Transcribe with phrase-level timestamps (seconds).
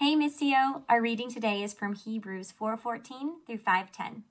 [0.00, 4.22] Hey Missio, our reading today is from Hebrews 4:14 through 5:10.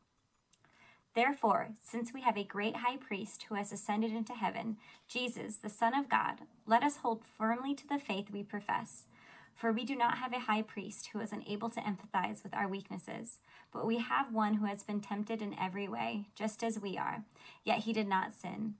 [1.13, 4.77] Therefore, since we have a great high priest who has ascended into heaven,
[5.09, 9.07] Jesus, the Son of God, let us hold firmly to the faith we profess.
[9.55, 12.69] For we do not have a high priest who is unable to empathize with our
[12.69, 13.41] weaknesses,
[13.73, 17.25] but we have one who has been tempted in every way, just as we are,
[17.65, 18.75] yet he did not sin.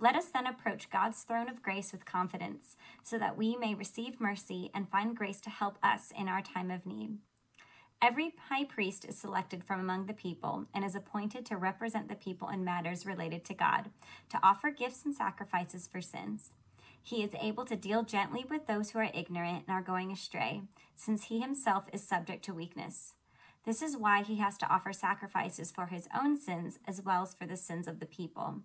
[0.00, 4.20] Let us then approach God's throne of grace with confidence, so that we may receive
[4.20, 7.18] mercy and find grace to help us in our time of need.
[8.00, 12.14] Every high priest is selected from among the people and is appointed to represent the
[12.14, 13.90] people in matters related to God,
[14.28, 16.50] to offer gifts and sacrifices for sins.
[17.02, 20.62] He is able to deal gently with those who are ignorant and are going astray,
[20.94, 23.14] since he himself is subject to weakness.
[23.64, 27.34] This is why he has to offer sacrifices for his own sins as well as
[27.34, 28.62] for the sins of the people.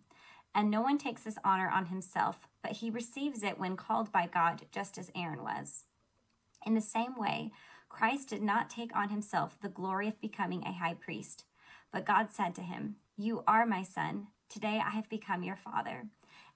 [0.56, 4.28] And no one takes this honor on himself, but he receives it when called by
[4.28, 5.86] God, just as Aaron was.
[6.66, 7.52] In the same way,
[7.90, 11.46] Christ did not take on himself the glory of becoming a high priest,
[11.92, 14.28] but God said to him, You are my son.
[14.50, 16.08] Today I have become your father.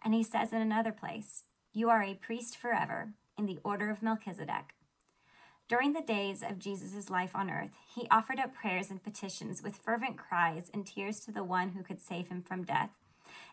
[0.03, 1.43] And he says in another place,
[1.73, 4.73] You are a priest forever, in the order of Melchizedek.
[5.67, 9.75] During the days of Jesus' life on earth, he offered up prayers and petitions with
[9.75, 12.91] fervent cries and tears to the one who could save him from death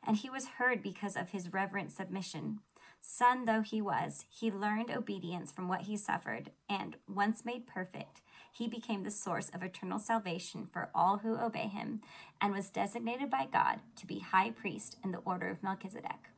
[0.06, 2.60] and he was heard because of his reverent submission.
[3.00, 8.22] Son though he was, he learned obedience from what he suffered, and, once made perfect,
[8.50, 12.00] he became the source of eternal salvation for all who obey him,
[12.40, 16.30] and was designated by God to be high priest in the order of Melchizedek.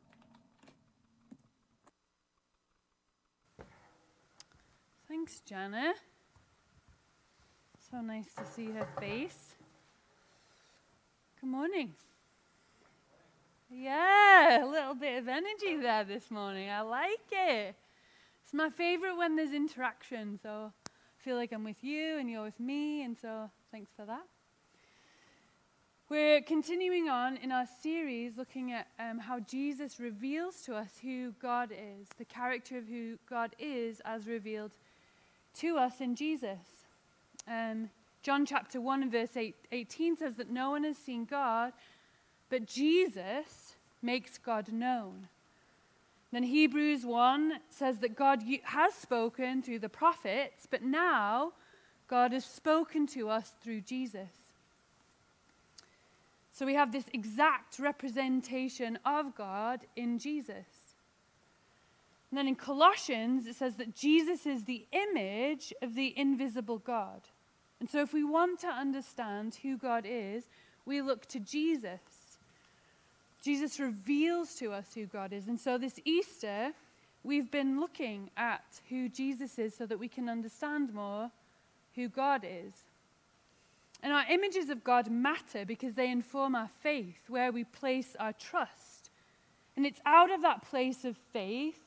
[5.07, 5.93] Thanks, Jana.
[7.89, 9.55] So nice to see her face.
[11.39, 11.93] Good morning.
[13.69, 16.69] Yeah, a little bit of energy there this morning.
[16.69, 17.75] I like it.
[18.41, 20.39] It's my favorite when there's interaction.
[20.41, 23.03] So I feel like I'm with you and you're with me.
[23.03, 24.23] And so thanks for that.
[26.07, 31.33] We're continuing on in our series looking at um, how Jesus reveals to us who
[31.41, 34.71] God is, the character of who God is as revealed
[35.55, 36.85] to us in Jesus.
[37.45, 37.89] Um,
[38.23, 41.73] John chapter 1 and verse 8, 18 says that no one has seen God,
[42.49, 43.66] but Jesus
[44.01, 45.27] makes God known.
[46.31, 51.53] Then Hebrews 1 says that God has spoken through the prophets, but now
[52.07, 54.29] God has spoken to us through Jesus.
[56.51, 60.65] So we have this exact representation of God in Jesus.
[62.29, 67.21] And then in Colossians, it says that Jesus is the image of the invisible God.
[67.79, 70.49] And so if we want to understand who God is,
[70.85, 72.01] we look to Jesus.
[73.43, 75.47] Jesus reveals to us who God is.
[75.47, 76.71] And so this Easter,
[77.23, 81.31] we've been looking at who Jesus is so that we can understand more
[81.95, 82.73] who God is.
[84.03, 88.33] And our images of God matter because they inform our faith, where we place our
[88.33, 89.09] trust.
[89.75, 91.79] And it's out of that place of faith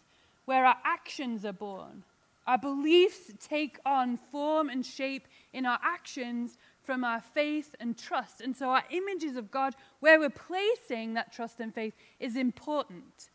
[0.45, 2.05] where our actions are born.
[2.47, 6.57] Our beliefs take on form and shape in our actions
[6.91, 8.41] from our faith and trust.
[8.41, 13.31] And so, our images of God, where we're placing that trust and faith, is important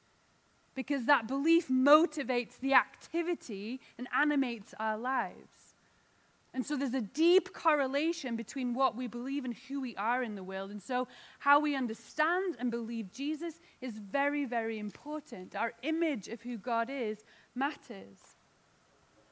[0.76, 5.74] because that belief motivates the activity and animates our lives.
[6.54, 10.36] And so there's a deep correlation between what we believe and who we are in
[10.36, 10.70] the world.
[10.70, 11.08] And so
[11.40, 15.56] how we understand and believe Jesus is very, very important.
[15.56, 17.24] Our image of who God is
[17.56, 18.35] matters.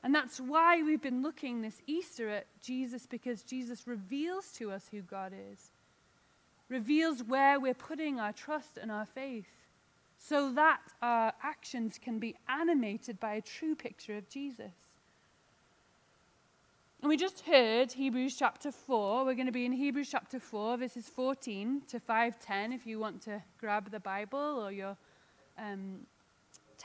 [0.03, 4.87] And that's why we've been looking this Easter at Jesus, because Jesus reveals to us
[4.91, 5.71] who God is,
[6.67, 9.47] reveals where we're putting our trust and our faith,
[10.17, 14.73] so that our actions can be animated by a true picture of Jesus.
[17.01, 19.25] And we just heard Hebrews chapter 4.
[19.25, 23.21] We're going to be in Hebrews chapter 4, verses 14 to 510, if you want
[23.23, 24.95] to grab the Bible or your
[25.57, 25.99] um,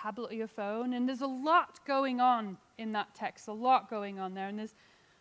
[0.00, 0.92] tablet or your phone.
[0.94, 4.48] And there's a lot going on in that text, a lot going on there.
[4.48, 4.74] And there's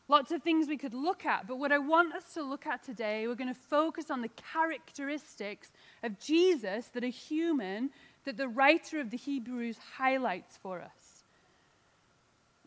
[0.07, 1.47] lots of things we could look at.
[1.47, 4.29] But what I want us to look at today, we're going to focus on the
[4.53, 5.71] characteristics
[6.03, 7.89] of Jesus that are human,
[8.25, 11.23] that the writer of the Hebrews highlights for us.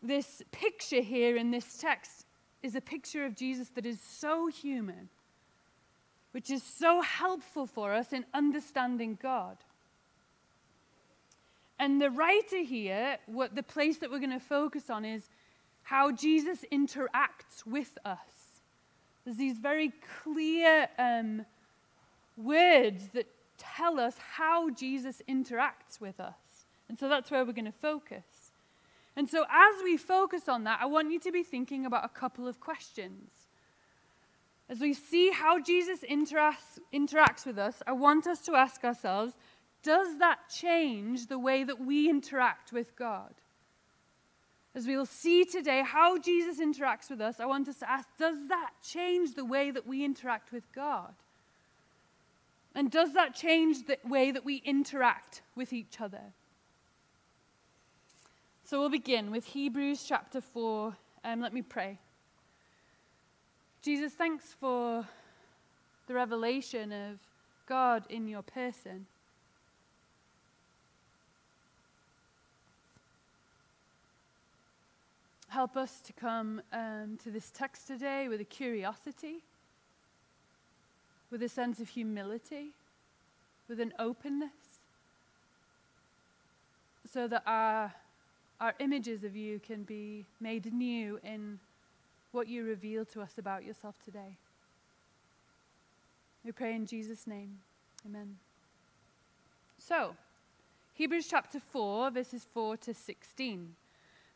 [0.03, 2.25] This picture here in this text
[2.63, 5.09] is a picture of Jesus that is so human,
[6.31, 9.57] which is so helpful for us in understanding God.
[11.81, 15.29] And the writer here, what the place that we're going to focus on is
[15.81, 18.61] how Jesus interacts with us.
[19.25, 19.91] There's these very
[20.23, 21.43] clear um,
[22.37, 23.25] words that
[23.57, 26.67] tell us how Jesus interacts with us.
[26.87, 28.51] And so that's where we're going to focus.
[29.15, 32.09] And so, as we focus on that, I want you to be thinking about a
[32.09, 33.31] couple of questions.
[34.69, 39.33] As we see how Jesus interacts, interacts with us, I want us to ask ourselves
[39.83, 43.33] does that change the way that we interact with God?
[44.73, 48.07] As we will see today how Jesus interacts with us, I want us to ask
[48.17, 51.13] does that change the way that we interact with God?
[52.73, 56.33] And does that change the way that we interact with each other?
[58.63, 60.95] So we'll begin with Hebrews chapter 4.
[61.25, 61.99] Um, let me pray.
[63.81, 65.05] Jesus, thanks for
[66.07, 67.19] the revelation of
[67.67, 69.07] God in your person.
[75.51, 79.43] Help us to come um, to this text today with a curiosity,
[81.29, 82.69] with a sense of humility,
[83.67, 84.79] with an openness,
[87.11, 87.93] so that our,
[88.61, 91.59] our images of you can be made new in
[92.31, 94.37] what you reveal to us about yourself today.
[96.45, 97.57] We pray in Jesus' name.
[98.05, 98.37] Amen.
[99.77, 100.15] So,
[100.93, 103.75] Hebrews chapter 4, verses 4 to 16.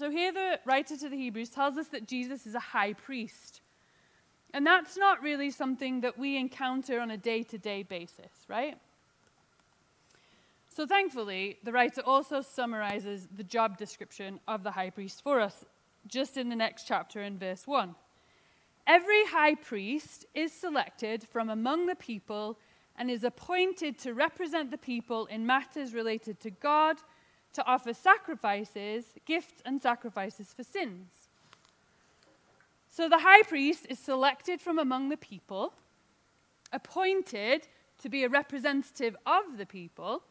[0.00, 3.60] So here the writer to the Hebrews tells us that Jesus is a high priest.
[4.54, 8.78] And that's not really something that we encounter on a day to day basis, right?
[10.70, 15.66] So thankfully, the writer also summarizes the job description of the high priest for us
[16.06, 17.94] just in the next chapter in verse 1.
[18.86, 22.58] Every high priest is selected from among the people
[22.96, 26.96] and is appointed to represent the people in matters related to God
[27.52, 31.28] to offer sacrifices, gifts, and sacrifices for sins.
[32.88, 35.74] So the high priest is selected from among the people,
[36.72, 37.68] appointed
[38.02, 40.22] to be a representative of the people,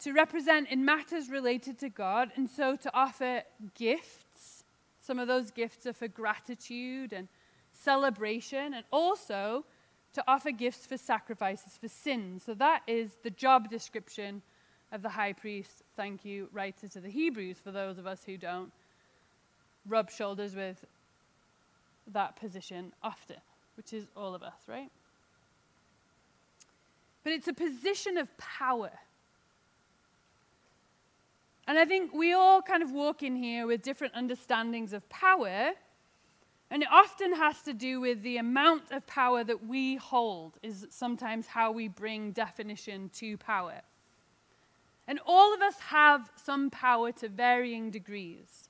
[0.00, 3.42] to represent in matters related to God, and so to offer
[3.74, 4.64] gifts.
[5.00, 7.28] Some of those gifts are for gratitude and
[7.72, 9.64] celebration, and also
[10.14, 12.42] to offer gifts for sacrifices for sins.
[12.44, 14.42] So that is the job description
[14.92, 18.36] of the high priest, thank you, writer to the Hebrews, for those of us who
[18.36, 18.72] don't
[19.88, 20.84] rub shoulders with
[22.12, 23.36] that position often,
[23.76, 24.90] which is all of us, right?
[27.22, 28.90] But it's a position of power.
[31.68, 35.70] And I think we all kind of walk in here with different understandings of power.
[36.70, 40.86] And it often has to do with the amount of power that we hold, is
[40.90, 43.82] sometimes how we bring definition to power.
[45.10, 48.68] And all of us have some power to varying degrees.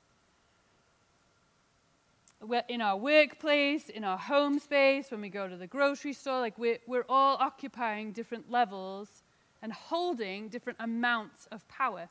[2.41, 6.41] We're in our workplace, in our home space, when we go to the grocery store,
[6.41, 9.23] like we're, we're all occupying different levels
[9.61, 12.09] and holding different amounts of power.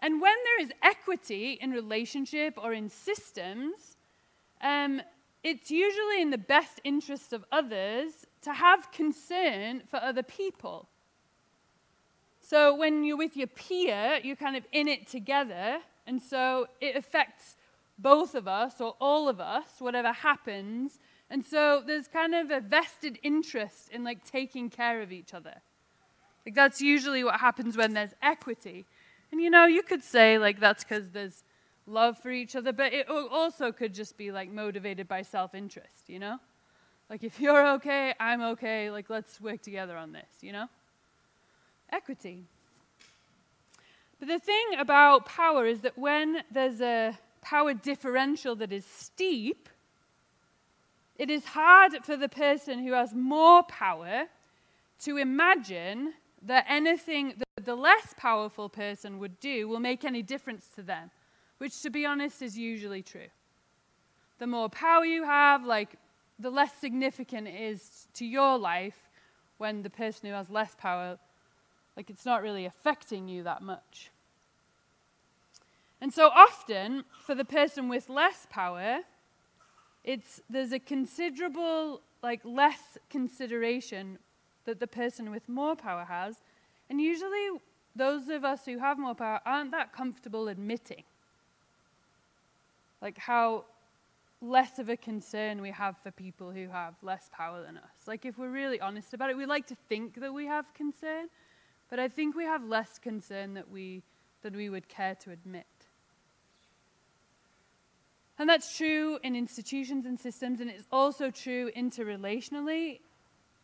[0.00, 3.96] And when there is equity in relationship or in systems,
[4.60, 5.02] um,
[5.44, 10.88] it's usually in the best interest of others to have concern for other people.
[12.52, 15.78] So when you're with your peer, you're kind of in it together.
[16.06, 17.56] And so it affects
[17.96, 20.98] both of us or all of us, whatever happens.
[21.30, 25.62] And so there's kind of a vested interest in like taking care of each other.
[26.44, 28.84] Like that's usually what happens when there's equity.
[29.30, 31.44] And you know, you could say like that's because there's
[31.86, 36.06] love for each other, but it also could just be like motivated by self interest,
[36.06, 36.36] you know?
[37.08, 40.68] Like if you're okay, I'm okay, like let's work together on this, you know?
[41.92, 42.44] Equity.
[44.18, 49.68] But the thing about power is that when there's a power differential that is steep,
[51.16, 54.24] it is hard for the person who has more power
[55.00, 60.68] to imagine that anything that the less powerful person would do will make any difference
[60.74, 61.10] to them,
[61.58, 63.28] which, to be honest, is usually true.
[64.38, 65.96] The more power you have, like,
[66.38, 69.10] the less significant it is to your life
[69.58, 71.18] when the person who has less power
[71.96, 74.10] like it's not really affecting you that much.
[76.00, 79.00] And so often, for the person with less power,
[80.02, 84.18] it's, there's a considerable, like, less consideration
[84.64, 86.40] that the person with more power has.
[86.90, 87.60] And usually,
[87.94, 91.04] those of us who have more power aren't that comfortable admitting.
[93.00, 93.64] Like how
[94.40, 98.06] less of a concern we have for people who have less power than us.
[98.06, 101.28] Like, if we're really honest about it, we like to think that we have concern,
[101.92, 104.02] but I think we have less concern that we,
[104.40, 105.66] than we would care to admit.
[108.38, 113.00] And that's true in institutions and systems, and it's also true interrelationally.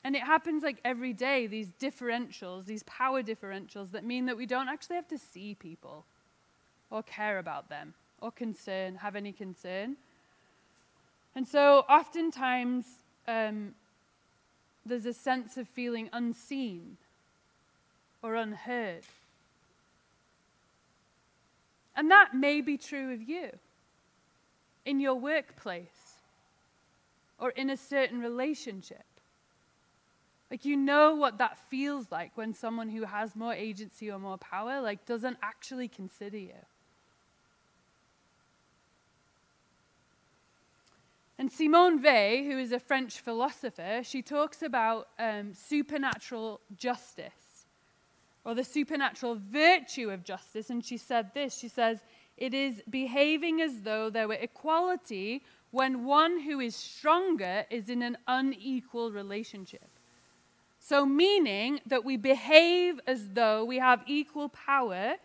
[0.04, 4.44] And it happens like every day, these differentials, these power differentials that mean that we
[4.44, 6.04] don't actually have to see people
[6.90, 9.97] or care about them or concern, have any concern.
[11.35, 12.85] And so oftentimes
[13.26, 13.75] um,
[14.85, 16.99] there's a sense of feeling unseen
[18.23, 19.05] or unheard.
[21.97, 23.51] And that may be true of you
[24.85, 26.21] in your workplace
[27.39, 29.05] or in a certain relationship.
[30.51, 34.39] Like you know what that feels like when someone who has more agency or more
[34.39, 36.65] power like doesn't actually consider you.
[41.39, 47.48] And Simone Weil, who is a French philosopher, she talks about um, supernatural justice
[48.49, 50.71] or the supernatural virtue of justice.
[50.71, 51.99] And she said this She says,
[52.38, 58.00] It is behaving as though there were equality when one who is stronger is in
[58.00, 59.90] an unequal relationship.
[60.81, 65.17] So, meaning that we behave as though we have equal power,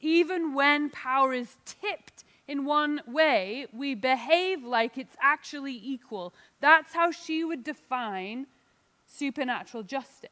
[0.00, 6.32] even when power is tipped in one way, we behave like it's actually equal.
[6.60, 8.46] That's how she would define
[9.06, 10.30] supernatural justice.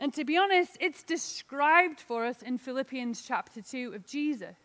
[0.00, 4.56] And to be honest, it's described for us in Philippians chapter 2 of Jesus.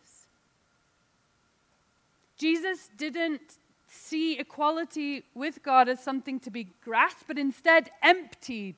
[2.38, 8.76] Jesus didn't see equality with God as something to be grasped, but instead emptied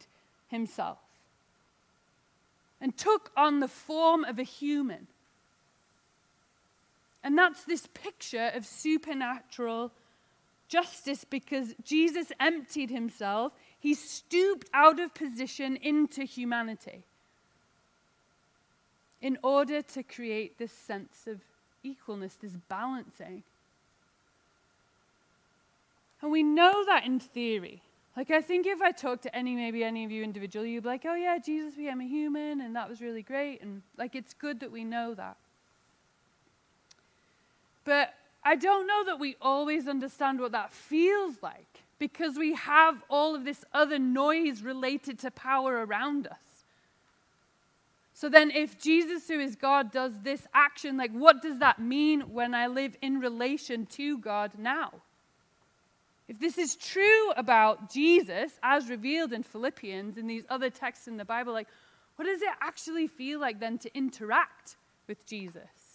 [0.49, 0.99] himself
[2.81, 5.07] and took on the form of a human
[7.27, 9.91] and that's this picture of supernatural
[10.69, 13.53] justice because Jesus emptied himself,
[13.87, 17.05] he stooped out of position into humanity
[19.23, 21.39] in order to create this sense of
[21.85, 23.45] equalness, this balancing.
[26.21, 27.81] And we know that in theory.
[28.17, 30.89] Like, I think if I talk to any, maybe any of you individually, you'd be
[30.89, 33.63] like, oh, yeah, Jesus became a human, and that was really great.
[33.63, 35.37] And, like, it's good that we know that.
[37.85, 43.03] But I don't know that we always understand what that feels like because we have
[43.09, 46.37] all of this other noise related to power around us.
[48.13, 52.23] So then, if Jesus, who is God, does this action, like what does that mean
[52.33, 54.93] when I live in relation to God now?
[56.29, 61.19] If this is true about Jesus, as revealed in Philippians and these other texts in
[61.19, 61.69] the Bible, like
[62.17, 64.77] what does it actually feel like then to interact
[65.07, 65.87] with Jesus?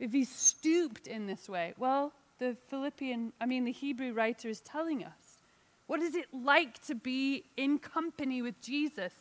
[0.00, 1.74] if he stooped in this way?
[1.78, 5.42] Well, the Philippian, I mean, the Hebrew writer is telling us.
[5.86, 9.12] What is it like to be in company with Jesus?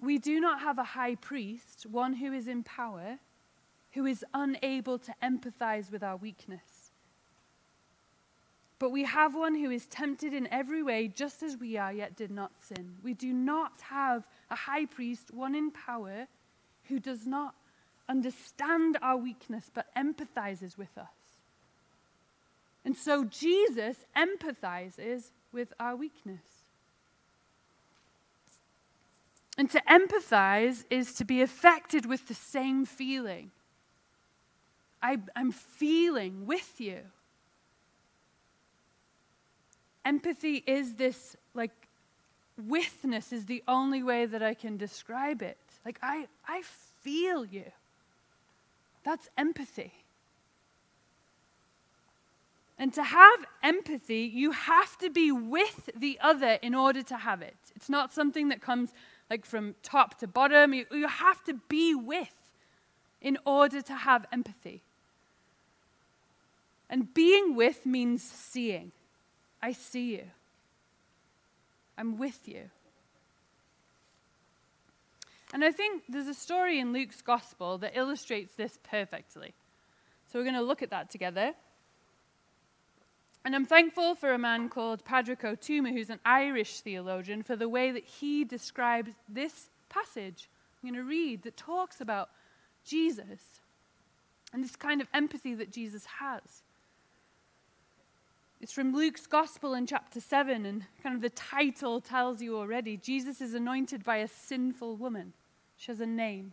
[0.00, 3.18] We do not have a high priest, one who is in power,
[3.92, 6.90] who is unable to empathize with our weakness.
[8.78, 12.16] But we have one who is tempted in every way, just as we are, yet
[12.16, 12.96] did not sin.
[13.02, 16.26] We do not have a high priest, one in power,
[16.84, 17.54] who does not
[18.08, 21.06] understand our weakness, but empathizes with us.
[22.84, 26.40] And so Jesus empathizes with our weakness.
[29.58, 33.50] And to empathize is to be affected with the same feeling.
[35.02, 37.00] I, am feeling with you.
[40.04, 41.72] Empathy is this, like,
[42.56, 45.58] withness is the only way that I can describe it.
[45.84, 46.62] Like, I, I
[47.02, 47.64] feel you.
[49.08, 49.94] That's empathy.
[52.78, 57.40] And to have empathy, you have to be with the other in order to have
[57.40, 57.56] it.
[57.74, 58.92] It's not something that comes
[59.30, 60.74] like from top to bottom.
[60.74, 62.34] You, you have to be with
[63.22, 64.82] in order to have empathy.
[66.90, 68.92] And being with means seeing.
[69.62, 70.24] I see you.
[71.96, 72.68] I'm with you.
[75.52, 79.54] And I think there's a story in Luke's gospel that illustrates this perfectly.
[80.26, 81.54] So we're going to look at that together.
[83.44, 87.68] And I'm thankful for a man called Padraig Tuama, who's an Irish theologian, for the
[87.68, 90.48] way that he describes this passage
[90.82, 92.30] I'm going to read that talks about
[92.84, 93.60] Jesus
[94.52, 96.62] and this kind of empathy that Jesus has.
[98.60, 102.96] It's from Luke's Gospel in chapter 7, and kind of the title tells you already.
[102.96, 105.32] Jesus is anointed by a sinful woman.
[105.78, 106.52] She has a name.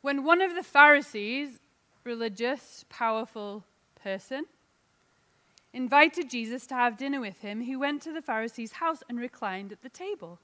[0.00, 1.60] When one of the Pharisees,
[2.02, 3.64] religious, powerful
[4.02, 4.46] person,
[5.74, 9.70] invited Jesus to have dinner with him, he went to the Pharisee's house and reclined
[9.70, 10.38] at the table.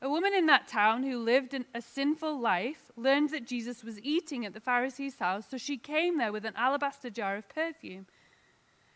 [0.00, 4.46] A woman in that town who lived a sinful life learned that Jesus was eating
[4.46, 8.06] at the Pharisee's house, so she came there with an alabaster jar of perfume.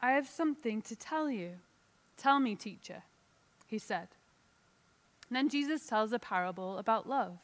[0.00, 1.54] I have something to tell you.
[2.16, 3.02] Tell me, teacher,
[3.66, 4.08] he said.
[5.28, 7.38] And then Jesus tells a parable about love.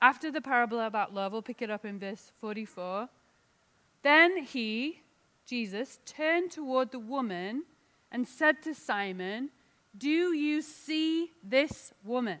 [0.00, 3.08] After the parable about love, we'll pick it up in verse 44.
[4.02, 5.00] Then he,
[5.46, 7.64] Jesus, turned toward the woman
[8.12, 9.50] and said to Simon,
[9.96, 12.40] Do you see this woman?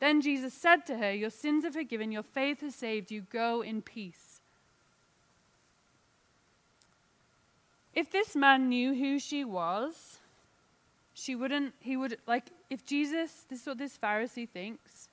[0.00, 3.20] Then Jesus said to her, Your sins are forgiven, your faith has saved you.
[3.30, 4.40] Go in peace.
[7.94, 10.18] If this man knew who she was,
[11.12, 15.08] she wouldn't, he would, like, if Jesus, this is what this Pharisee thinks,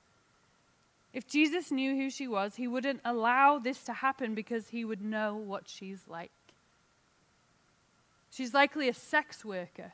[1.12, 5.02] if Jesus knew who she was, he wouldn't allow this to happen because he would
[5.02, 6.30] know what she's like.
[8.30, 9.92] She's likely a sex worker.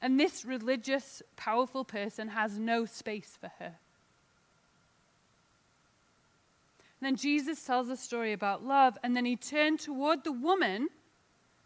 [0.00, 3.74] And this religious, powerful person has no space for her.
[7.00, 10.88] And then Jesus tells a story about love, and then he turned toward the woman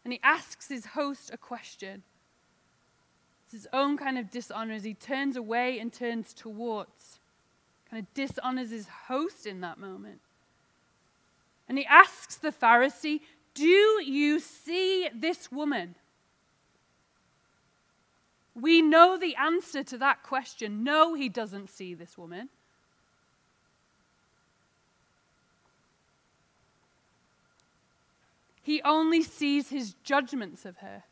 [0.05, 2.03] and he asks his host a question
[3.45, 7.21] It's his own kind of dishonor as he turns away and turns towards,
[7.89, 10.21] kind of dishonors his host in that moment.
[11.69, 13.21] And he asks the Pharisee,
[13.55, 15.95] Do you see this woman?
[18.55, 20.83] We know the answer to that question.
[20.83, 22.49] No, he doesn't see this woman.
[28.63, 31.05] He only sees his judgments of her.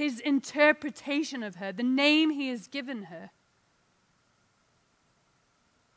[0.00, 3.30] his interpretation of her, the name he has given her.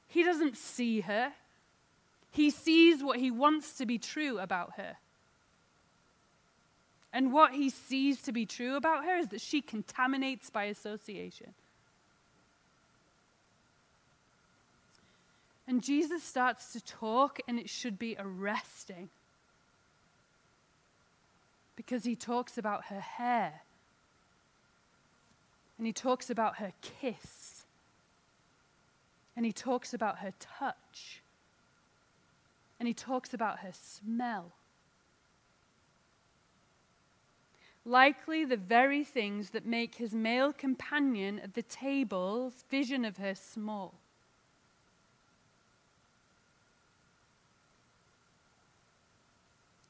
[0.07, 1.33] He doesn't see her,
[2.29, 4.97] he sees what he wants to be true about her.
[7.13, 11.53] And what he sees to be true about her is that she contaminates by association.
[15.67, 19.09] And Jesus starts to talk, and it should be arresting.
[21.75, 23.61] Because he talks about her hair
[25.77, 27.65] and he talks about her kiss.
[29.35, 31.21] And he talks about her touch.
[32.79, 34.51] And he talks about her smell.
[37.85, 43.35] Likely the very things that make his male companion at the table's vision of her
[43.35, 43.93] small.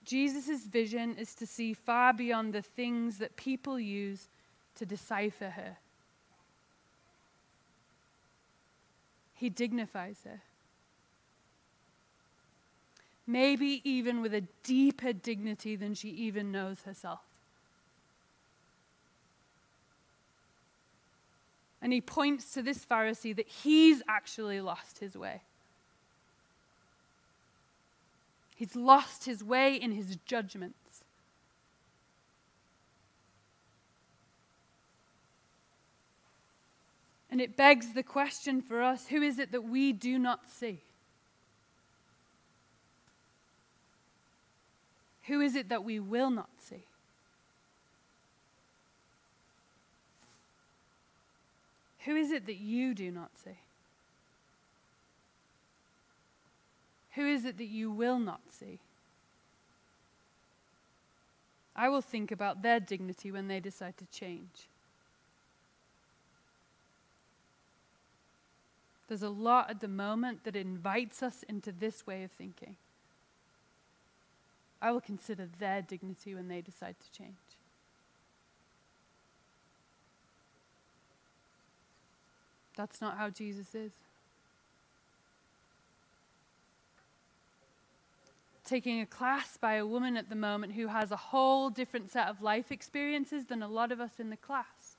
[0.03, 4.27] Jesus' vision is to see far beyond the things that people use
[4.75, 5.77] to decipher her.
[9.35, 10.41] He dignifies her.
[13.25, 17.21] Maybe even with a deeper dignity than she even knows herself.
[21.83, 25.41] And he points to this Pharisee that he's actually lost his way.
[28.55, 31.03] He's lost his way in his judgments.
[37.29, 40.83] And it begs the question for us who is it that we do not see?
[45.23, 46.85] Who is it that we will not see?
[52.05, 53.57] Who is it that you do not see?
[57.15, 58.79] Who is it that you will not see?
[61.75, 64.67] I will think about their dignity when they decide to change.
[69.07, 72.75] There's a lot at the moment that invites us into this way of thinking.
[74.81, 77.35] I will consider their dignity when they decide to change.
[82.75, 83.91] That's not how Jesus is.
[88.65, 92.27] Taking a class by a woman at the moment who has a whole different set
[92.27, 94.95] of life experiences than a lot of us in the class.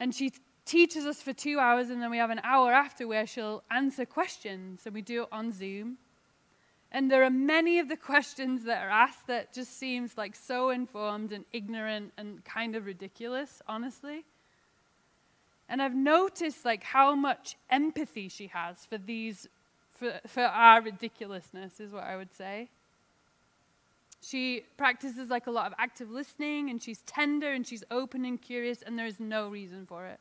[0.00, 0.32] And she
[0.64, 4.04] teaches us for two hours, and then we have an hour after where she'll answer
[4.04, 5.98] questions, and we do it on Zoom.
[6.90, 10.70] And there are many of the questions that are asked that just seems like so
[10.70, 14.24] informed and ignorant and kind of ridiculous, honestly.
[15.68, 19.48] And I've noticed like how much empathy she has for these
[19.92, 22.68] for, for our ridiculousness is what I would say.
[24.22, 28.40] She practices like a lot of active listening and she's tender and she's open and
[28.40, 30.20] curious and there is no reason for it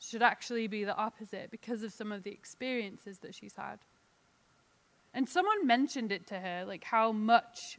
[0.00, 3.78] should actually be the opposite because of some of the experiences that she's had.
[5.12, 7.78] And someone mentioned it to her, like how much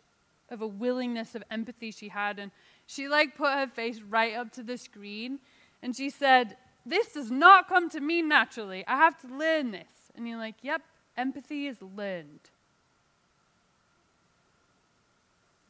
[0.49, 2.37] of a willingness of empathy she had.
[2.37, 2.51] And
[2.85, 5.39] she like put her face right up to the screen
[5.81, 8.83] and she said, This does not come to me naturally.
[8.87, 10.11] I have to learn this.
[10.15, 10.81] And you're like, Yep,
[11.17, 12.49] empathy is learned.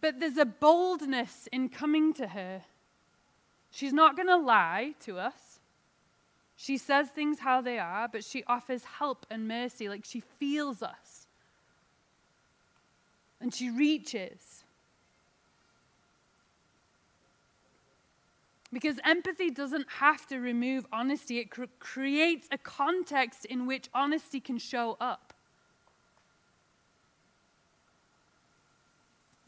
[0.01, 2.63] But there's a boldness in coming to her.
[3.69, 5.59] She's not going to lie to us.
[6.57, 10.83] She says things how they are, but she offers help and mercy, like she feels
[10.83, 11.27] us.
[13.39, 14.50] And she reaches.
[18.73, 24.39] Because empathy doesn't have to remove honesty, it cr- creates a context in which honesty
[24.39, 25.33] can show up.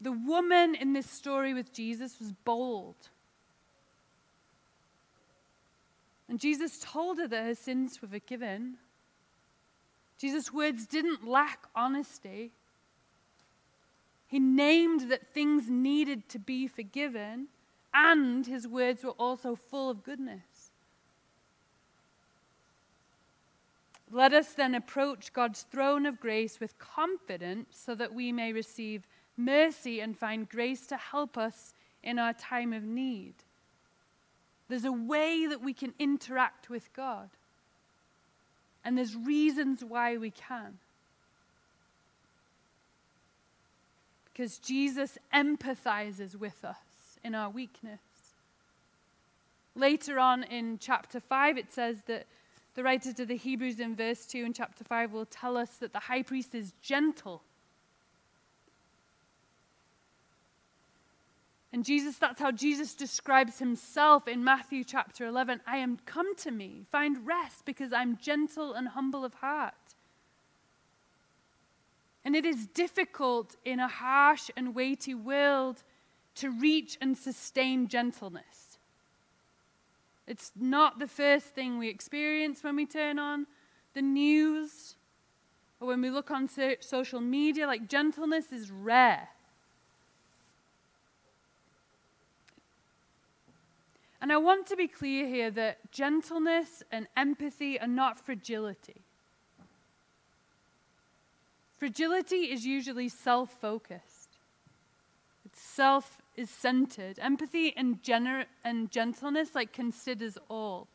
[0.00, 2.96] The woman in this story with Jesus was bold.
[6.28, 8.76] And Jesus told her that her sins were forgiven.
[10.18, 12.52] Jesus' words didn't lack honesty.
[14.26, 17.48] He named that things needed to be forgiven,
[17.94, 20.72] and his words were also full of goodness.
[24.10, 29.06] Let us then approach God's throne of grace with confidence so that we may receive
[29.36, 33.34] mercy and find grace to help us in our time of need.
[34.68, 37.30] There's a way that we can interact with God.
[38.84, 40.78] And there's reasons why we can.
[44.26, 46.83] Because Jesus empathizes with us
[47.24, 48.00] in our weakness.
[49.74, 52.26] Later on in chapter 5, it says that
[52.74, 55.92] the writer to the Hebrews in verse 2 in chapter 5 will tell us that
[55.92, 57.42] the high priest is gentle
[61.74, 65.60] And Jesus, that's how Jesus describes himself in Matthew chapter 11.
[65.66, 69.96] I am come to me, find rest because I'm gentle and humble of heart.
[72.24, 75.82] And it is difficult in a harsh and weighty world
[76.36, 78.78] to reach and sustain gentleness.
[80.26, 83.46] It's not the first thing we experience when we turn on
[83.92, 84.96] the news
[85.80, 86.48] or when we look on
[86.80, 87.66] social media.
[87.66, 89.28] Like, gentleness is rare.
[94.20, 99.02] And I want to be clear here that gentleness and empathy are not fragility.
[101.78, 104.38] Fragility is usually self focused,
[105.44, 107.18] it's self is centered.
[107.18, 110.88] Empathy and, gener- and gentleness like considers all.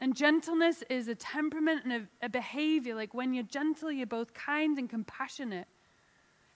[0.00, 2.94] And gentleness is a temperament and a, a behavior.
[2.94, 5.66] Like when you're gentle, you're both kind and compassionate.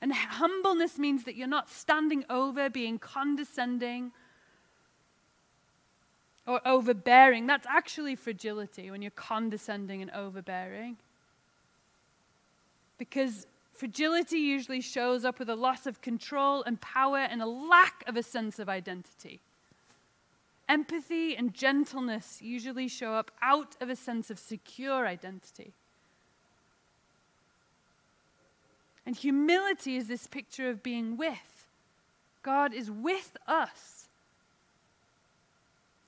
[0.00, 4.12] And humbleness means that you're not standing over, being condescending
[6.46, 7.46] or overbearing.
[7.46, 10.98] That's actually fragility when you're condescending and overbearing.
[12.96, 13.46] Because
[13.78, 18.16] fragility usually shows up with a loss of control and power and a lack of
[18.16, 19.40] a sense of identity.
[20.68, 25.72] Empathy and gentleness usually show up out of a sense of secure identity.
[29.06, 31.66] And humility is this picture of being with.
[32.42, 34.08] God is with us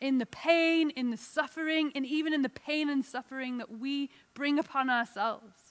[0.00, 4.10] in the pain, in the suffering, and even in the pain and suffering that we
[4.34, 5.69] bring upon ourselves.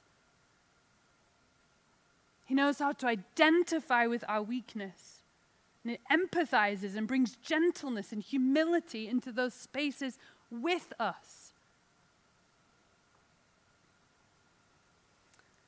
[2.49, 5.21] He knows how to identify with our weakness.
[5.83, 10.17] And it empathizes and brings gentleness and humility into those spaces
[10.49, 11.53] with us.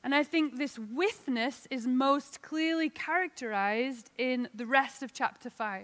[0.03, 5.83] And I think this witness is most clearly characterized in the rest of chapter 5.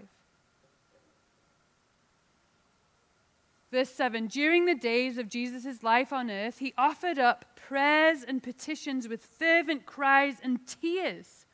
[3.71, 8.41] Verse 7 During the days of Jesus' life on earth, he offered up prayers and
[8.41, 11.45] petitions with fervent cries and tears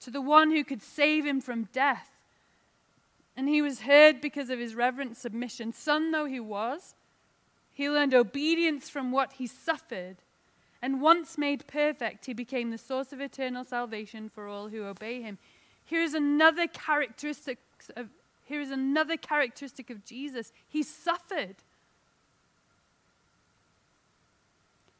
[0.00, 2.08] to the one who could save him from death.
[3.36, 5.72] And he was heard because of his reverent submission.
[5.72, 6.94] Son though he was,
[7.72, 10.16] he learned obedience from what he suffered.
[10.82, 15.22] And once made perfect, he became the source of eternal salvation for all who obey
[15.22, 15.38] him.
[15.84, 17.58] Here's another characteristic
[17.96, 18.08] of,
[18.52, 20.52] here is another characteristic of Jesus.
[20.68, 21.56] He suffered.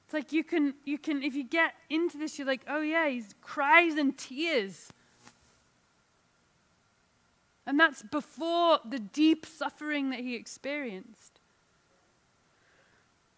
[0.05, 3.09] It's like you can, you can, if you get into this, you're like, oh yeah,
[3.09, 4.89] he's cries and tears.
[7.67, 11.41] And that's before the deep suffering that he experienced.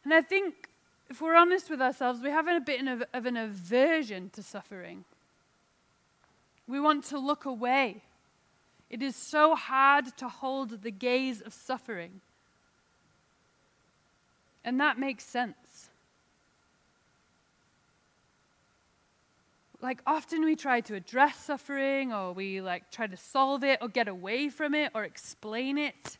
[0.04, 0.68] And I think,
[1.10, 5.04] if we're honest with ourselves, we have a bit of, of an aversion to suffering.
[6.66, 8.02] We want to look away.
[8.94, 12.20] It is so hard to hold the gaze of suffering.
[14.64, 15.88] And that makes sense.
[19.82, 23.88] Like often we try to address suffering or we like try to solve it or
[23.88, 26.16] get away from it or explain it.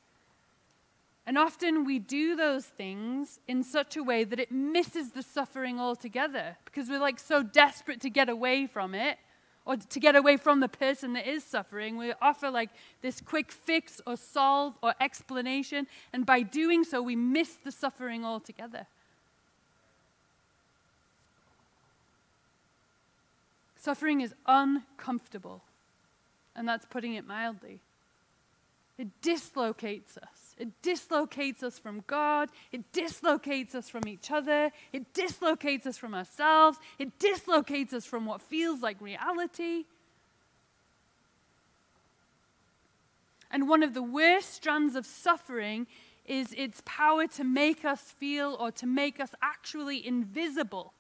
[1.29, 5.79] And often we do those things in such a way that it misses the suffering
[5.79, 9.19] altogether because we're like so desperate to get away from it
[9.67, 11.97] or to get away from the person that is suffering.
[11.97, 17.17] We offer like this quick fix or solve or explanation, and by doing so, we
[17.17, 18.87] miss the suffering altogether.
[23.77, 25.63] Suffering is uncomfortable,
[26.57, 27.81] and that's putting it mildly.
[28.97, 30.44] It dislocates us.
[30.59, 32.51] It dislocates us from God.
[32.71, 34.71] It dislocates us from each other.
[34.93, 36.79] It dislocates us from ourselves.
[36.99, 39.85] It dislocates us from what feels like reality.
[43.51, 45.87] And one of the worst strands of suffering
[46.27, 50.93] is its power to make us feel or to make us actually invisible,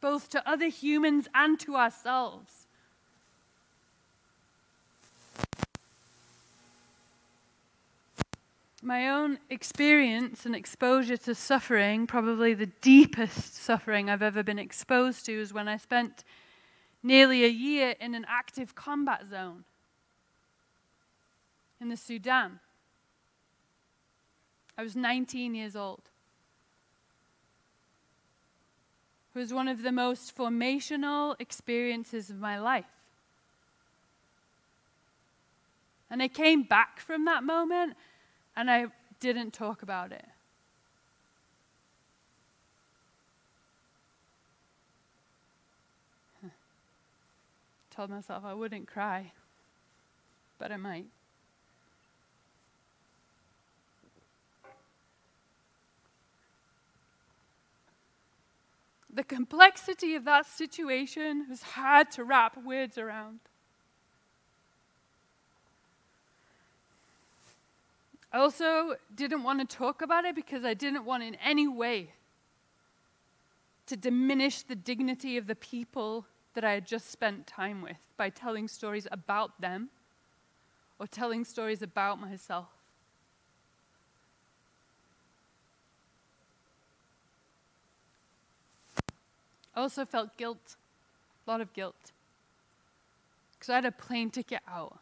[0.00, 2.65] both to other humans and to ourselves.
[8.86, 15.26] My own experience and exposure to suffering, probably the deepest suffering I've ever been exposed
[15.26, 16.22] to, is when I spent
[17.02, 19.64] nearly a year in an active combat zone
[21.80, 22.60] in the Sudan.
[24.78, 26.02] I was 19 years old.
[29.34, 32.86] It was one of the most formational experiences of my life.
[36.08, 37.96] And I came back from that moment
[38.56, 38.86] and I
[39.20, 40.24] didn't talk about it.
[47.90, 49.32] Told myself I wouldn't cry,
[50.58, 51.06] but I might.
[59.08, 63.40] The complexity of that situation was hard to wrap words around.
[68.36, 72.10] I also didn't want to talk about it because I didn't want in any way
[73.86, 78.28] to diminish the dignity of the people that I had just spent time with by
[78.28, 79.88] telling stories about them
[80.98, 82.66] or telling stories about myself.
[89.74, 90.76] I also felt guilt,
[91.46, 92.12] a lot of guilt,
[93.54, 94.98] because I had a plane ticket out,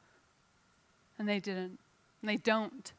[1.19, 1.81] and they didn't,
[2.23, 2.93] and they don't.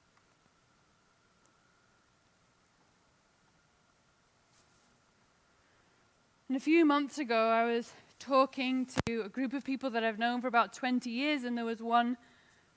[6.48, 10.20] And a few months ago, I was talking to a group of people that I've
[10.20, 12.18] known for about 20 years, and there was one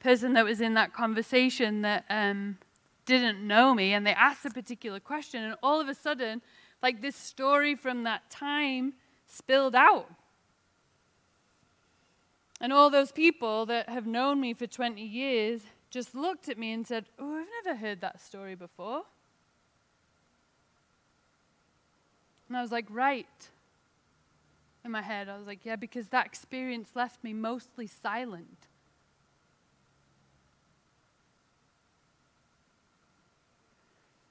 [0.00, 2.56] person that was in that conversation that um,
[3.04, 6.40] didn't know me, and they asked a particular question, and all of a sudden,
[6.82, 8.94] like this story from that time
[9.26, 10.08] spilled out.
[12.58, 16.72] And all those people that have known me for 20 years just looked at me
[16.72, 19.02] and said, Oh, I've never heard that story before.
[22.48, 23.26] And I was like, Right
[24.88, 25.28] in my head.
[25.28, 28.66] I was like, yeah, because that experience left me mostly silent.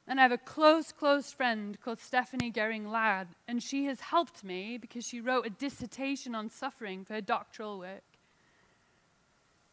[0.07, 4.43] And I have a close, close friend called Stephanie Gering Ladd, and she has helped
[4.43, 8.03] me because she wrote a dissertation on suffering for her doctoral work.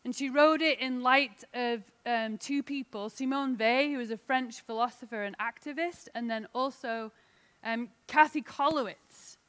[0.04, 4.18] And she wrote it in light of um, two people Simone Weil, who was a
[4.18, 7.10] French philosopher and activist, and then also
[7.66, 9.03] Um, Kathy Kollwitz,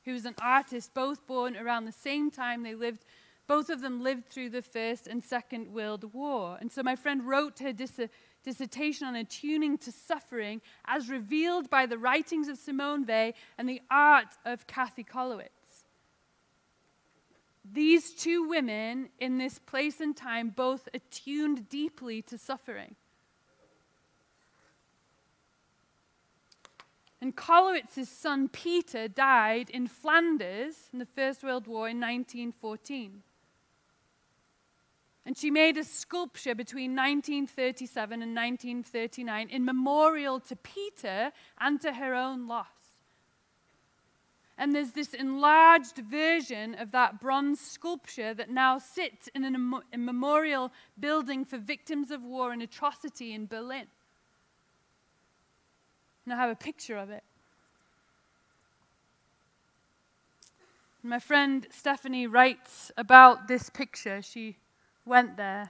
[0.06, 3.04] who's an artist, both born around the same time they lived.
[3.48, 6.58] Both of them lived through the First and Second World War.
[6.60, 8.00] And so my friend wrote her dis-
[8.44, 13.82] dissertation on attuning to suffering as revealed by the writings of Simone Weil and the
[13.92, 15.50] art of Kathy Kollwitz.
[17.70, 22.96] These two women in this place and time both attuned deeply to suffering.
[27.26, 33.24] And Kollwitz's son Peter died in Flanders in the First World War in 1914.
[35.26, 41.94] And she made a sculpture between 1937 and 1939 in memorial to Peter and to
[41.94, 42.68] her own loss.
[44.56, 49.44] And there's this enlarged version of that bronze sculpture that now sits in
[49.92, 53.88] a memorial building for victims of war and atrocity in Berlin.
[56.26, 57.24] And I have a picture of it.
[61.04, 64.24] My friend Stephanie writes about this picture.
[64.24, 64.58] She
[65.06, 65.70] went there.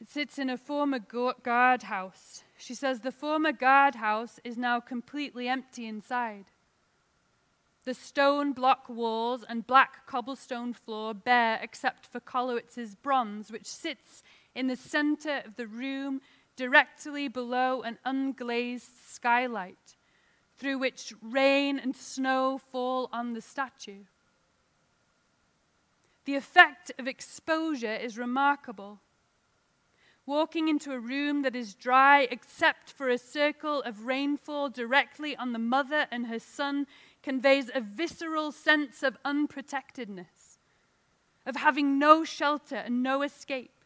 [0.00, 2.42] It sits in a former guardhouse.
[2.58, 6.46] She says the former guardhouse is now completely empty inside.
[7.84, 14.24] The stone block walls and black cobblestone floor bare except for Kollwitz's bronze, which sits
[14.56, 16.20] in the center of the room
[16.56, 19.96] directly below an unglazed skylight
[20.56, 24.04] through which rain and snow fall on the statue.
[26.24, 29.00] The effect of exposure is remarkable.
[30.24, 35.52] Walking into a room that is dry except for a circle of rainfall directly on
[35.52, 36.86] the mother and her son
[37.24, 40.58] conveys a visceral sense of unprotectedness,
[41.44, 43.81] of having no shelter and no escape.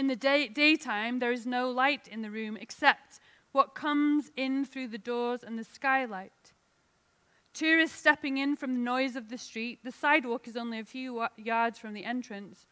[0.00, 3.20] In the day, daytime, there is no light in the room except
[3.52, 6.54] what comes in through the doors and the skylight.
[7.52, 11.26] Tourists stepping in from the noise of the street, the sidewalk is only a few
[11.36, 12.64] yards from the entrance,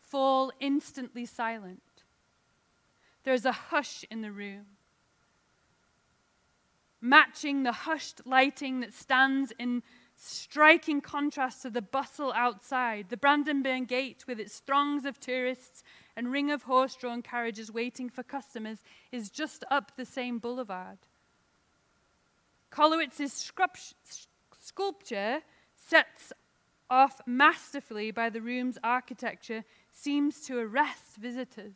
[0.00, 1.82] fall instantly silent.
[3.24, 4.64] There is a hush in the room,
[7.02, 9.82] matching the hushed lighting that stands in
[10.16, 13.10] striking contrast to the bustle outside.
[13.10, 15.82] The Brandenburg Gate, with its throngs of tourists
[16.16, 18.78] and ring of horse drawn carriages waiting for customers,
[19.10, 20.98] is just up the same boulevard.
[22.70, 23.32] Kollwitz's
[24.60, 25.40] sculpture
[25.76, 26.32] sets
[26.90, 31.74] off masterfully by the room's architecture seems to arrest visitors.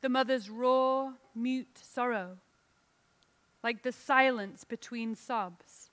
[0.00, 2.38] The mother's raw, mute sorrow,
[3.62, 5.87] like the silence between sobs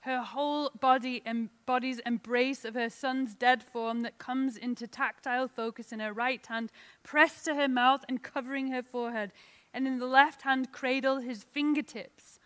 [0.00, 5.92] her whole body embodies embrace of her son's dead form that comes into tactile focus
[5.92, 6.70] in her right hand,
[7.02, 9.32] pressed to her mouth and covering her forehead,
[9.74, 12.38] and in the left hand cradle his fingertips,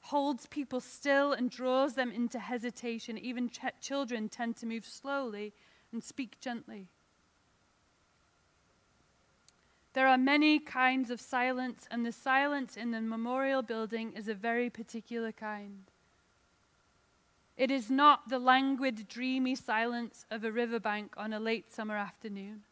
[0.00, 3.16] holds people still and draws them into hesitation.
[3.18, 5.52] Even ch- children tend to move slowly
[5.92, 6.88] and speak gently.
[9.92, 14.34] There are many kinds of silence, and the silence in the memorial building is a
[14.34, 15.90] very particular kind.
[17.56, 22.62] It is not the languid, dreamy silence of a riverbank on a late summer afternoon,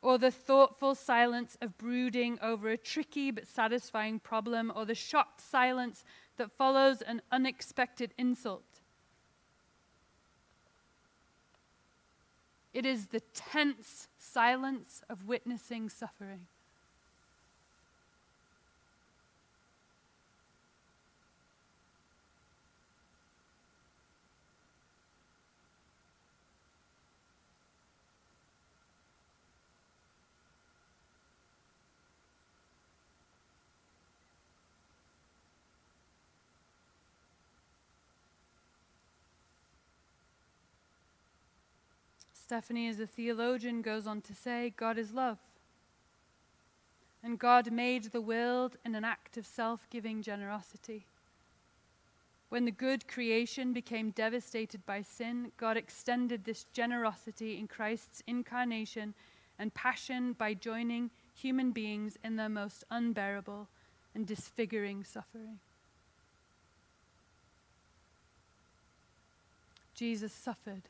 [0.00, 5.40] or the thoughtful silence of brooding over a tricky but satisfying problem, or the shocked
[5.40, 6.04] silence
[6.38, 8.80] that follows an unexpected insult.
[12.72, 16.46] It is the tense silence of witnessing suffering.
[42.46, 45.38] Stephanie, as a theologian, goes on to say God is love.
[47.20, 51.06] And God made the world in an act of self giving generosity.
[52.48, 59.14] When the good creation became devastated by sin, God extended this generosity in Christ's incarnation
[59.58, 63.66] and passion by joining human beings in their most unbearable
[64.14, 65.58] and disfiguring suffering.
[69.96, 70.82] Jesus suffered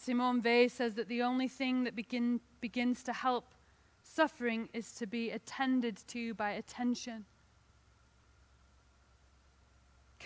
[0.00, 3.54] Simone Weil says that the only thing that begin, begins to help
[4.02, 7.24] suffering is to be attended to by attention.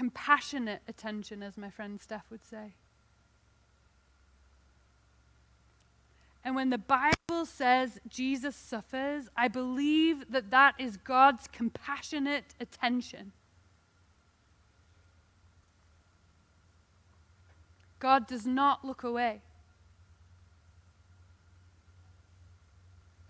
[0.00, 2.72] compassionate attention, as my friend Steph would say.
[6.42, 13.32] And when the Bible says Jesus suffers, I believe that that is God's compassionate attention.
[17.98, 19.42] God does not look away.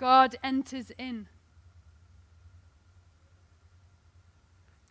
[0.01, 1.27] God enters in.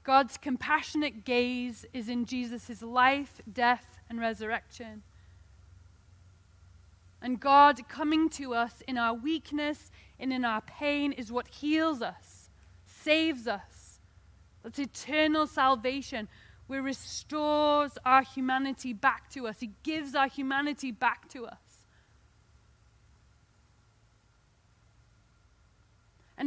[0.03, 5.01] God's compassionate gaze is in Jesus' life, death, and resurrection.
[7.23, 9.89] And God coming to us in our weakness
[10.19, 12.51] and in our pain is what heals us,
[12.85, 13.99] saves us.
[14.61, 16.27] That's eternal salvation,
[16.67, 19.59] where restores our humanity back to us.
[19.59, 21.68] He gives our humanity back to us.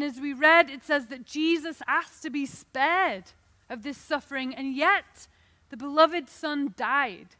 [0.02, 3.22] And as we read, it says that Jesus asked to be spared
[3.70, 5.28] of this suffering, and yet
[5.70, 7.36] the beloved Son died.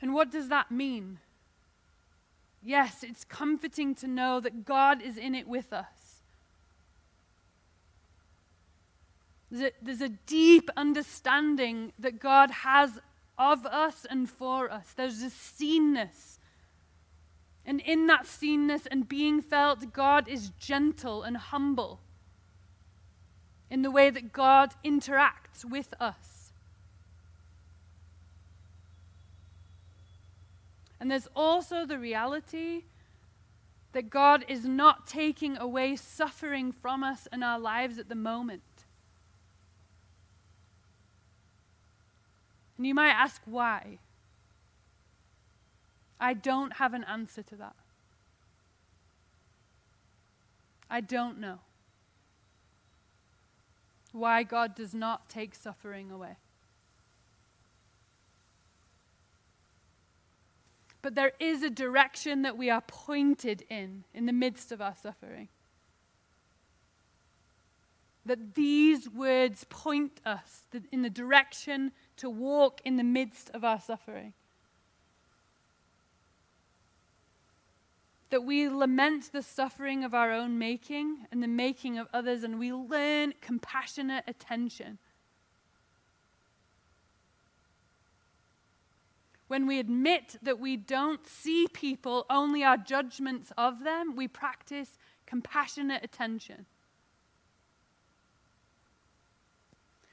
[0.00, 1.18] And what does that mean?
[2.64, 6.22] Yes, it's comforting to know that God is in it with us.
[9.50, 13.00] There's a, there's a deep understanding that God has
[13.36, 14.94] of us and for us.
[14.96, 16.38] There's a seenness.
[17.70, 22.00] And in that seenness and being felt, God is gentle and humble
[23.70, 26.50] in the way that God interacts with us.
[30.98, 32.82] And there's also the reality
[33.92, 38.62] that God is not taking away suffering from us in our lives at the moment.
[42.76, 44.00] And you might ask why.
[46.20, 47.74] I don't have an answer to that.
[50.90, 51.60] I don't know
[54.12, 56.36] why God does not take suffering away.
[61.02, 64.94] But there is a direction that we are pointed in, in the midst of our
[64.94, 65.48] suffering.
[68.26, 73.80] That these words point us in the direction to walk in the midst of our
[73.80, 74.34] suffering.
[78.30, 82.58] That we lament the suffering of our own making and the making of others, and
[82.58, 84.98] we learn compassionate attention
[89.50, 94.96] when we admit that we don't see people, only our judgments of them, we practice
[95.26, 96.66] compassionate attention.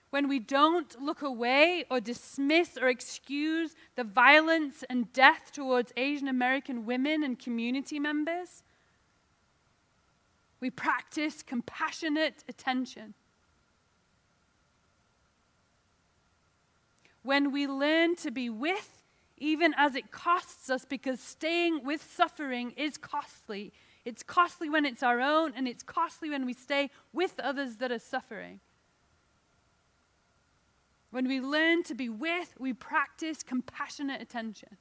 [0.09, 6.27] When we don't look away or dismiss or excuse the violence and death towards Asian
[6.27, 8.63] American women and community members,
[10.59, 13.13] we practice compassionate attention.
[17.21, 18.97] When we learn to be with
[19.37, 23.71] even as it costs us, because staying with suffering is costly.
[24.03, 27.91] It's costly when it's our own, and it's costly when we stay with others that
[27.91, 28.61] are suffering.
[31.17, 34.77] When we learn to be with, we practice compassionate attention.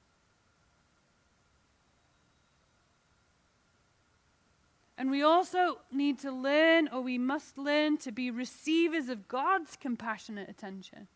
[4.98, 9.76] And we also need to learn, or we must learn, to be receivers of God's
[9.76, 11.08] compassionate attention.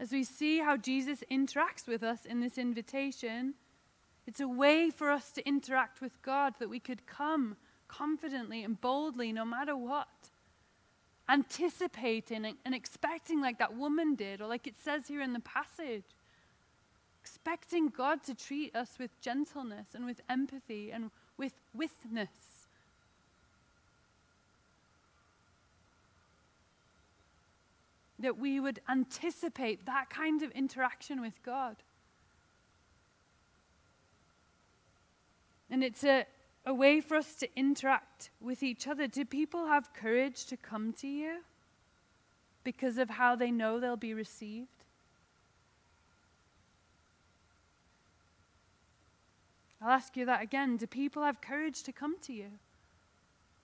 [0.00, 3.52] as we see how Jesus interacts with us in this invitation,
[4.26, 8.80] it's a way for us to interact with God that we could come confidently and
[8.80, 10.30] boldly no matter what.
[11.28, 16.04] Anticipating and expecting, like that woman did, or like it says here in the passage.
[17.22, 22.30] Expecting God to treat us with gentleness and with empathy and with witness.
[28.18, 31.76] that we would anticipate that kind of interaction with God.
[35.70, 36.26] And it's a,
[36.68, 39.06] a way for us to interact with each other.
[39.06, 41.38] Do people have courage to come to you
[42.62, 44.68] because of how they know they'll be received?
[49.80, 50.76] I'll ask you that again.
[50.76, 52.50] Do people have courage to come to you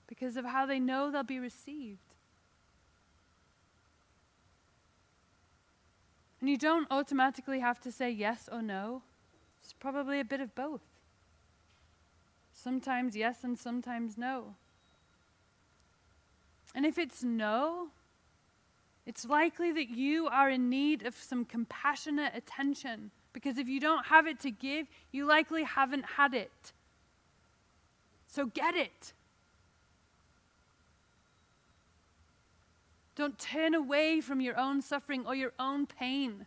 [0.07, 1.99] because of how they know they'll be received?
[6.41, 9.03] And you don't automatically have to say yes or no.
[9.63, 10.94] It's probably a bit of both.
[12.65, 14.55] Sometimes yes and sometimes no.
[16.75, 17.89] And if it's no,
[19.05, 24.07] it's likely that you are in need of some compassionate attention because if you don't
[24.07, 26.73] have it to give, you likely haven't had it.
[28.29, 29.13] So get it.
[33.15, 36.47] Don't turn away from your own suffering or your own pain.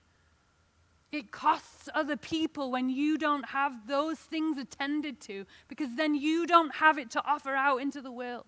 [1.12, 6.46] It costs other people when you don't have those things attended to because then you
[6.46, 8.46] don't have it to offer out into the world.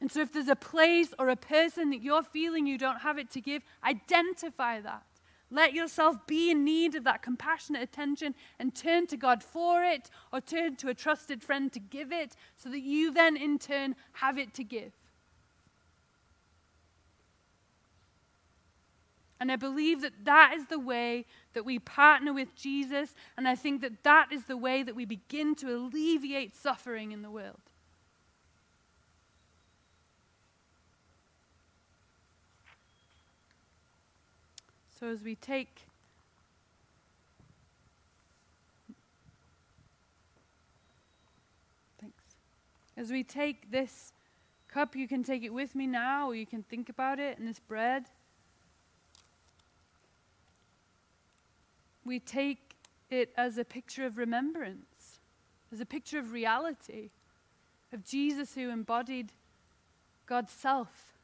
[0.00, 3.18] And so, if there's a place or a person that you're feeling you don't have
[3.18, 5.04] it to give, identify that.
[5.48, 10.10] Let yourself be in need of that compassionate attention and turn to God for it
[10.32, 13.94] or turn to a trusted friend to give it so that you then, in turn,
[14.14, 14.92] have it to give.
[19.42, 23.12] And I believe that that is the way that we partner with Jesus.
[23.36, 27.22] And I think that that is the way that we begin to alleviate suffering in
[27.22, 27.58] the world.
[34.96, 35.88] So as we take
[42.00, 42.22] Thanks.
[42.96, 44.12] As we take this
[44.68, 47.48] cup, you can take it with me now, or you can think about it, and
[47.48, 48.04] this bread.
[52.04, 52.76] We take
[53.10, 55.20] it as a picture of remembrance,
[55.72, 57.10] as a picture of reality,
[57.92, 59.32] of Jesus who embodied
[60.26, 61.14] God's self.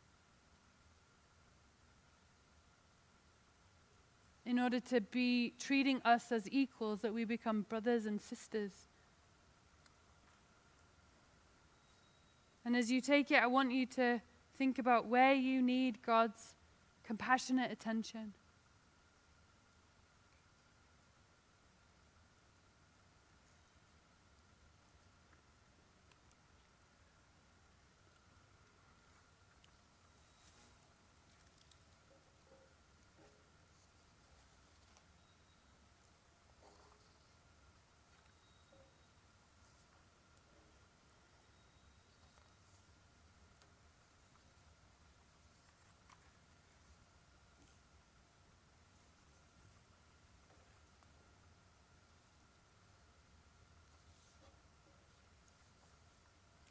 [4.44, 8.70] In order to be treating us as equals, that we become brothers and sisters.
[12.64, 14.20] And as you take it, I want you to
[14.56, 16.54] think about where you need God's
[17.04, 18.32] compassionate attention.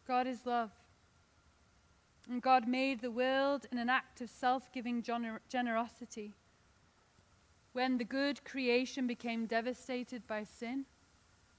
[0.08, 0.72] God is love.
[2.30, 6.34] And God made the world in an act of self giving gener- generosity.
[7.74, 10.86] When the good creation became devastated by sin,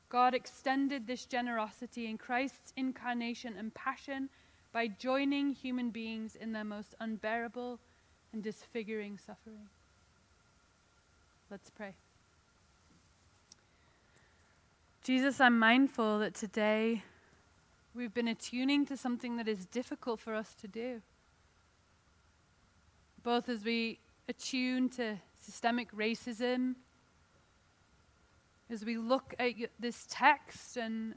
[0.09, 4.30] God extended this generosity in Christ's incarnation and passion
[4.72, 7.78] by joining human beings in their most unbearable
[8.32, 9.68] and disfiguring suffering.
[11.51, 11.94] Let's pray.
[15.03, 17.03] Jesus, I'm mindful that today
[17.95, 21.03] We've been attuning to something that is difficult for us to do.
[23.22, 26.76] Both as we attune to systemic racism,
[28.70, 31.14] as we look at this text, and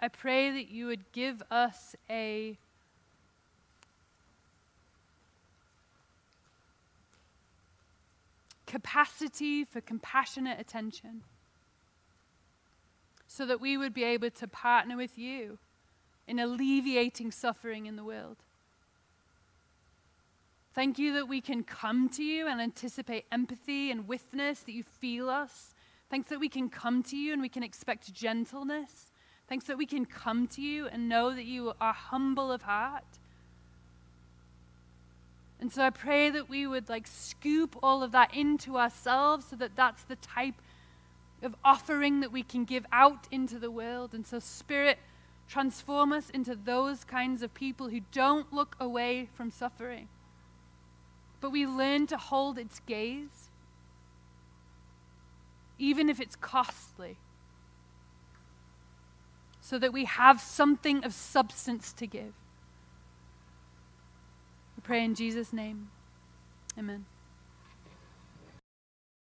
[0.00, 2.56] I pray that you would give us a
[8.66, 11.22] capacity for compassionate attention
[13.26, 15.58] so that we would be able to partner with you
[16.26, 18.36] in alleviating suffering in the world.
[20.74, 24.84] Thank you that we can come to you and anticipate empathy and witness, that you
[24.84, 25.74] feel us.
[26.08, 29.10] Thanks that we can come to you and we can expect gentleness.
[29.48, 33.18] Thanks that we can come to you and know that you are humble of heart.
[35.60, 39.56] And so I pray that we would like scoop all of that into ourselves so
[39.56, 40.54] that that's the type
[41.42, 44.14] of offering that we can give out into the world.
[44.14, 44.98] And so, Spirit,
[45.50, 50.06] Transform us into those kinds of people who don't look away from suffering,
[51.40, 53.50] but we learn to hold its gaze,
[55.76, 57.16] even if it's costly,
[59.60, 62.32] so that we have something of substance to give.
[64.76, 65.90] We pray in Jesus' name.
[66.78, 67.06] Amen.